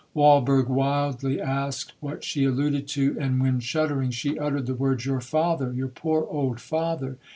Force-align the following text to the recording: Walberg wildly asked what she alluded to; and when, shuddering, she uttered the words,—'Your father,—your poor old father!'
Walberg 0.15 0.65
wildly 0.67 1.39
asked 1.39 1.93
what 1.99 2.23
she 2.23 2.43
alluded 2.43 2.87
to; 2.87 3.15
and 3.19 3.39
when, 3.39 3.59
shuddering, 3.59 4.09
she 4.09 4.39
uttered 4.39 4.65
the 4.65 4.73
words,—'Your 4.73 5.21
father,—your 5.21 5.89
poor 5.89 6.25
old 6.27 6.59
father!' 6.59 7.19